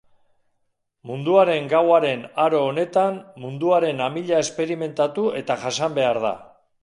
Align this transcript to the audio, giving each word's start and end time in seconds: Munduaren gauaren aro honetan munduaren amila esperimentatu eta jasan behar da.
Munduaren 1.09 1.67
gauaren 1.73 2.23
aro 2.45 2.63
honetan 2.69 3.21
munduaren 3.45 4.03
amila 4.07 4.41
esperimentatu 4.47 5.29
eta 5.43 5.61
jasan 5.67 5.97
behar 6.01 6.25
da. 6.27 6.33